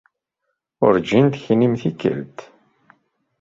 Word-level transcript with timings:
Urǧin 0.85 1.27
teknimt 1.33 1.81
tikkelt. 1.81 2.37